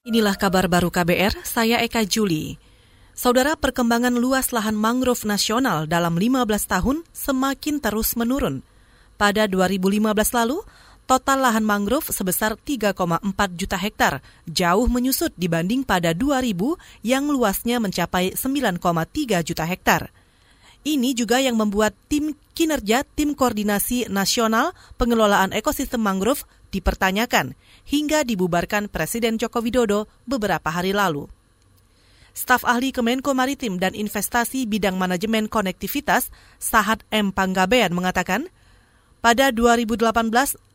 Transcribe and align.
Inilah 0.00 0.32
kabar 0.32 0.64
baru 0.64 0.88
KBR, 0.88 1.44
saya 1.44 1.76
Eka 1.84 2.08
Juli. 2.08 2.56
Saudara 3.12 3.52
perkembangan 3.52 4.16
luas 4.16 4.48
lahan 4.48 4.72
mangrove 4.72 5.28
nasional 5.28 5.84
dalam 5.84 6.16
15 6.16 6.40
tahun 6.64 7.04
semakin 7.12 7.84
terus 7.84 8.16
menurun. 8.16 8.64
Pada 9.20 9.44
2015 9.44 10.00
lalu, 10.32 10.64
total 11.04 11.44
lahan 11.44 11.60
mangrove 11.68 12.08
sebesar 12.08 12.56
3,4 12.56 12.96
juta 13.52 13.76
hektar, 13.76 14.24
jauh 14.48 14.88
menyusut 14.88 15.36
dibanding 15.36 15.84
pada 15.84 16.16
2000 16.16 16.80
yang 17.04 17.28
luasnya 17.28 17.76
mencapai 17.76 18.32
9,3 18.40 19.44
juta 19.44 19.68
hektar. 19.68 20.08
Ini 20.80 21.12
juga 21.12 21.36
yang 21.36 21.60
membuat 21.60 21.92
tim 22.08 22.32
kinerja 22.56 23.04
Tim 23.04 23.36
Koordinasi 23.36 24.08
Nasional 24.08 24.72
Pengelolaan 24.96 25.52
Ekosistem 25.52 26.00
Mangrove 26.00 26.48
dipertanyakan 26.72 27.52
hingga 27.84 28.24
dibubarkan 28.24 28.88
Presiden 28.88 29.36
Joko 29.36 29.60
Widodo 29.60 30.08
beberapa 30.24 30.72
hari 30.72 30.96
lalu. 30.96 31.28
Staf 32.32 32.64
ahli 32.64 32.96
Kemenko 32.96 33.36
Maritim 33.36 33.76
dan 33.76 33.92
Investasi 33.92 34.64
Bidang 34.64 34.96
Manajemen 34.96 35.52
Konektivitas, 35.52 36.32
Sahat 36.56 37.04
M. 37.12 37.28
Panggabean 37.28 37.92
mengatakan, 37.92 38.48
pada 39.20 39.52
2018 39.52 40.00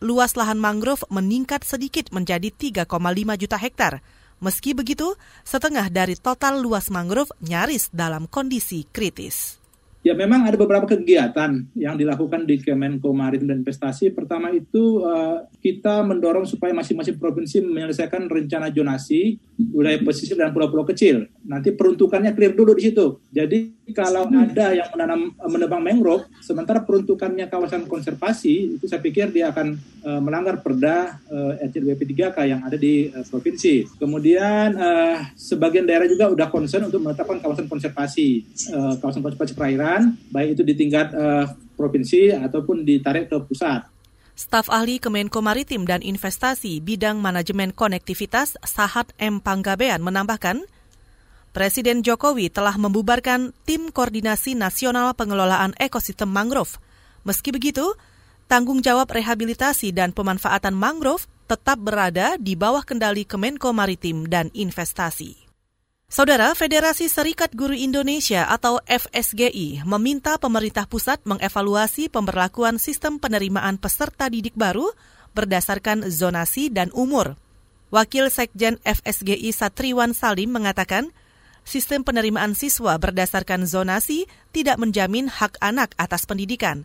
luas 0.00 0.32
lahan 0.32 0.56
mangrove 0.56 1.04
meningkat 1.12 1.60
sedikit 1.60 2.08
menjadi 2.08 2.48
3,5 2.88 2.88
juta 3.36 3.56
hektar. 3.60 3.92
Meski 4.40 4.72
begitu, 4.72 5.12
setengah 5.44 5.92
dari 5.92 6.16
total 6.16 6.64
luas 6.64 6.88
mangrove 6.88 7.28
nyaris 7.44 7.92
dalam 7.92 8.24
kondisi 8.24 8.88
kritis. 8.88 9.59
Ya 10.00 10.16
memang 10.16 10.48
ada 10.48 10.56
beberapa 10.56 10.88
kegiatan 10.88 11.60
yang 11.76 11.94
dilakukan 12.00 12.48
di 12.48 12.56
Kemenko 12.56 13.12
Maritim 13.12 13.52
dan 13.52 13.60
Investasi. 13.60 14.08
Pertama 14.16 14.48
itu 14.48 15.04
uh, 15.04 15.44
kita 15.60 16.00
mendorong 16.00 16.48
supaya 16.48 16.72
masing-masing 16.72 17.20
provinsi 17.20 17.60
menyelesaikan 17.60 18.24
rencana 18.24 18.72
zonasi 18.72 19.36
wilayah 19.76 20.00
pesisir 20.00 20.40
dan 20.40 20.56
pulau-pulau 20.56 20.88
kecil. 20.88 21.28
Nanti 21.44 21.76
peruntukannya 21.76 22.32
clear 22.32 22.56
dulu 22.56 22.72
di 22.80 22.88
situ. 22.88 23.20
Jadi 23.28 23.76
kalau 23.92 24.26
ada 24.30 24.72
yang 24.72 24.88
menanam 24.94 25.20
menebang 25.48 25.82
mangrove, 25.82 26.26
sementara 26.40 26.80
peruntukannya 26.82 27.46
kawasan 27.50 27.84
konservasi, 27.86 28.78
itu 28.78 28.84
saya 28.88 29.02
pikir 29.02 29.30
dia 29.34 29.50
akan 29.52 29.76
uh, 30.06 30.20
melanggar 30.22 30.62
perda 30.64 31.20
uh, 31.28 31.58
RCBP 31.60 32.16
3K 32.16 32.38
yang 32.46 32.60
ada 32.64 32.76
di 32.76 33.10
uh, 33.10 33.24
provinsi. 33.26 33.86
Kemudian 33.98 34.76
uh, 34.76 35.16
sebagian 35.34 35.84
daerah 35.84 36.06
juga 36.06 36.30
udah 36.30 36.48
concern 36.48 36.86
untuk 36.88 37.02
menetapkan 37.04 37.42
kawasan 37.42 37.66
konservasi, 37.66 38.46
uh, 38.72 38.94
kawasan 38.98 39.22
konservasi 39.22 39.52
perairan 39.54 40.14
baik 40.30 40.58
itu 40.58 40.62
di 40.62 40.74
tingkat 40.78 41.12
uh, 41.12 41.46
provinsi 41.74 42.34
ataupun 42.36 42.84
ditarik 42.84 43.32
ke 43.32 43.36
pusat. 43.44 43.88
Staf 44.40 44.72
ahli 44.72 44.96
Kemenko 44.96 45.44
Maritim 45.44 45.84
dan 45.84 46.00
Investasi 46.00 46.80
bidang 46.80 47.20
manajemen 47.20 47.76
konektivitas 47.76 48.56
Sahat 48.64 49.12
M. 49.20 49.36
Panggabean 49.36 50.00
menambahkan, 50.00 50.64
Presiden 51.50 52.06
Jokowi 52.06 52.46
telah 52.46 52.78
membubarkan 52.78 53.50
Tim 53.66 53.90
Koordinasi 53.90 54.54
Nasional 54.54 55.18
Pengelolaan 55.18 55.74
Ekosistem 55.82 56.30
Mangrove. 56.30 56.78
Meski 57.26 57.50
begitu, 57.50 57.82
tanggung 58.46 58.78
jawab 58.86 59.10
rehabilitasi 59.10 59.90
dan 59.90 60.14
pemanfaatan 60.14 60.78
mangrove 60.78 61.26
tetap 61.50 61.82
berada 61.82 62.38
di 62.38 62.54
bawah 62.54 62.86
kendali 62.86 63.26
Kemenko 63.26 63.74
Maritim 63.74 64.30
dan 64.30 64.54
Investasi. 64.54 65.50
Saudara 66.06 66.54
Federasi 66.54 67.10
Serikat 67.10 67.50
Guru 67.58 67.74
Indonesia 67.74 68.46
atau 68.46 68.78
FSGI 68.86 69.82
meminta 69.82 70.38
pemerintah 70.38 70.86
pusat 70.86 71.18
mengevaluasi 71.26 72.14
pemberlakuan 72.14 72.78
sistem 72.78 73.18
penerimaan 73.18 73.74
peserta 73.74 74.30
didik 74.30 74.54
baru 74.54 74.86
berdasarkan 75.34 76.06
zonasi 76.14 76.70
dan 76.70 76.94
umur. 76.94 77.34
Wakil 77.90 78.30
Sekjen 78.30 78.78
FSGI 78.86 79.50
Satriwan 79.50 80.14
Salim 80.14 80.54
mengatakan, 80.54 81.10
sistem 81.66 82.06
penerimaan 82.06 82.52
siswa 82.54 82.96
berdasarkan 83.00 83.64
zonasi 83.64 84.28
tidak 84.54 84.78
menjamin 84.78 85.26
hak 85.26 85.56
anak 85.58 85.96
atas 85.96 86.28
pendidikan. 86.28 86.84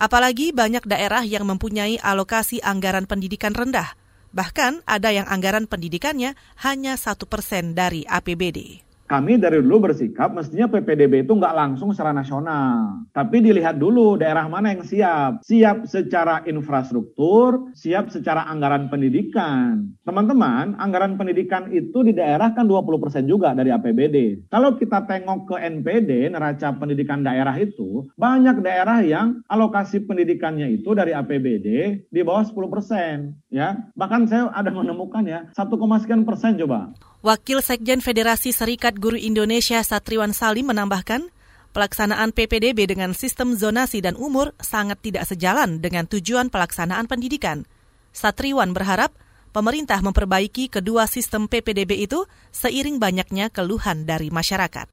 Apalagi 0.00 0.50
banyak 0.50 0.84
daerah 0.88 1.22
yang 1.22 1.44
mempunyai 1.44 2.00
alokasi 2.00 2.58
anggaran 2.64 3.04
pendidikan 3.04 3.52
rendah. 3.52 3.94
Bahkan 4.30 4.86
ada 4.86 5.10
yang 5.10 5.26
anggaran 5.26 5.66
pendidikannya 5.66 6.38
hanya 6.62 6.94
satu 6.94 7.26
persen 7.26 7.74
dari 7.74 8.06
APBD 8.06 8.89
kami 9.10 9.42
dari 9.42 9.58
dulu 9.58 9.90
bersikap 9.90 10.30
mestinya 10.30 10.70
PPDB 10.70 11.26
itu 11.26 11.34
nggak 11.34 11.50
langsung 11.50 11.90
secara 11.90 12.14
nasional. 12.14 13.02
Tapi 13.10 13.42
dilihat 13.42 13.82
dulu 13.82 14.14
daerah 14.14 14.46
mana 14.46 14.70
yang 14.70 14.86
siap. 14.86 15.42
Siap 15.42 15.90
secara 15.90 16.46
infrastruktur, 16.46 17.74
siap 17.74 18.14
secara 18.14 18.46
anggaran 18.46 18.86
pendidikan. 18.86 19.90
Teman-teman, 20.06 20.78
anggaran 20.78 21.18
pendidikan 21.18 21.74
itu 21.74 22.06
di 22.06 22.14
daerah 22.14 22.54
kan 22.54 22.70
20% 22.70 23.26
juga 23.26 23.50
dari 23.50 23.74
APBD. 23.74 24.46
Kalau 24.46 24.78
kita 24.78 25.02
tengok 25.10 25.50
ke 25.50 25.56
NPD, 25.58 26.30
neraca 26.30 26.70
pendidikan 26.78 27.26
daerah 27.26 27.58
itu, 27.58 28.06
banyak 28.14 28.62
daerah 28.62 29.02
yang 29.02 29.42
alokasi 29.50 30.06
pendidikannya 30.06 30.70
itu 30.70 30.94
dari 30.94 31.18
APBD 31.18 31.98
di 32.06 32.20
bawah 32.22 32.46
10%. 32.46 33.34
ya. 33.50 33.74
Bahkan 33.98 34.30
saya 34.30 34.54
ada 34.54 34.70
menemukan 34.70 35.26
ya, 35.26 35.50
1, 35.50 35.98
sekian 35.98 36.22
persen 36.22 36.54
coba. 36.54 36.94
Wakil 37.20 37.60
Sekjen 37.60 38.00
Federasi 38.00 38.48
Serikat 38.48 38.96
Guru 38.96 39.20
Indonesia 39.20 39.76
Satriwan 39.84 40.32
Salim 40.32 40.72
menambahkan, 40.72 41.28
pelaksanaan 41.76 42.32
PPDB 42.32 42.88
dengan 42.88 43.12
sistem 43.12 43.52
zonasi 43.52 44.00
dan 44.00 44.16
umur 44.16 44.56
sangat 44.56 45.04
tidak 45.04 45.28
sejalan 45.28 45.84
dengan 45.84 46.08
tujuan 46.08 46.48
pelaksanaan 46.48 47.04
pendidikan. 47.04 47.68
Satriwan 48.16 48.72
berharap 48.72 49.12
pemerintah 49.52 50.00
memperbaiki 50.00 50.72
kedua 50.72 51.04
sistem 51.04 51.44
PPDB 51.44 52.08
itu 52.08 52.24
seiring 52.56 52.96
banyaknya 52.96 53.52
keluhan 53.52 54.08
dari 54.08 54.32
masyarakat. 54.32 54.88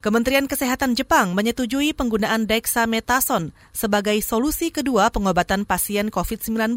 Kementerian 0.00 0.48
Kesehatan 0.48 0.96
Jepang 0.96 1.36
menyetujui 1.36 1.92
penggunaan 1.92 2.48
dexamethasone 2.48 3.52
sebagai 3.76 4.16
solusi 4.24 4.72
kedua 4.72 5.12
pengobatan 5.12 5.68
pasien 5.68 6.08
COVID-19. 6.08 6.72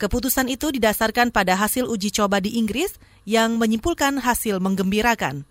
Keputusan 0.00 0.48
itu 0.48 0.72
didasarkan 0.72 1.28
pada 1.28 1.60
hasil 1.60 1.84
uji 1.84 2.08
coba 2.08 2.40
di 2.40 2.56
Inggris 2.56 2.96
yang 3.28 3.60
menyimpulkan 3.60 4.16
hasil 4.16 4.56
menggembirakan. 4.56 5.44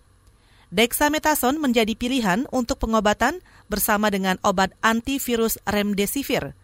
Dexamethasone 0.74 1.62
menjadi 1.62 1.94
pilihan 1.94 2.50
untuk 2.50 2.82
pengobatan 2.82 3.38
bersama 3.70 4.10
dengan 4.10 4.42
obat 4.42 4.74
antivirus 4.82 5.54
remdesivir. 5.70 6.58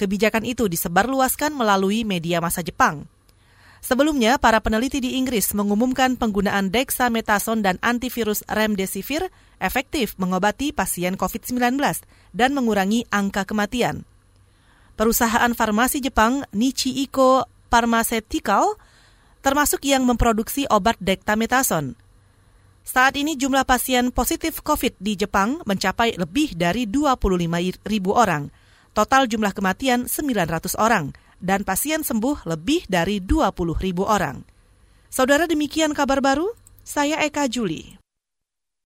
Kebijakan 0.00 0.48
itu 0.48 0.64
disebarluaskan 0.64 1.52
melalui 1.52 2.08
media 2.08 2.40
massa 2.40 2.64
Jepang. 2.64 3.04
Sebelumnya, 3.84 4.40
para 4.40 4.60
peneliti 4.64 5.04
di 5.04 5.20
Inggris 5.20 5.52
mengumumkan 5.52 6.16
penggunaan 6.16 6.72
dexamethasone 6.72 7.60
dan 7.60 7.76
antivirus 7.84 8.40
remdesivir 8.48 9.28
efektif 9.60 10.16
mengobati 10.16 10.72
pasien 10.72 11.20
COVID-19 11.20 11.84
dan 12.32 12.56
mengurangi 12.56 13.04
angka 13.12 13.44
kematian 13.44 14.08
perusahaan 15.00 15.56
farmasi 15.56 16.04
Jepang 16.04 16.44
Nichi-Iko 16.52 17.48
Pharmaceutical 17.72 18.76
termasuk 19.40 19.88
yang 19.88 20.04
memproduksi 20.04 20.68
obat 20.68 21.00
dexamethasone. 21.00 21.96
Saat 22.84 23.16
ini 23.16 23.32
jumlah 23.32 23.64
pasien 23.64 24.12
positif 24.12 24.60
COVID 24.60 25.00
di 25.00 25.16
Jepang 25.16 25.64
mencapai 25.64 26.20
lebih 26.20 26.52
dari 26.52 26.84
25 26.84 27.80
ribu 27.88 28.12
orang. 28.12 28.52
Total 28.92 29.24
jumlah 29.24 29.56
kematian 29.56 30.04
900 30.04 30.76
orang 30.76 31.16
dan 31.40 31.64
pasien 31.64 32.04
sembuh 32.04 32.44
lebih 32.44 32.84
dari 32.84 33.24
20 33.24 33.56
ribu 33.80 34.04
orang. 34.04 34.44
Saudara 35.08 35.48
demikian 35.48 35.96
kabar 35.96 36.20
baru, 36.20 36.52
saya 36.84 37.24
Eka 37.24 37.48
Juli. 37.48 37.99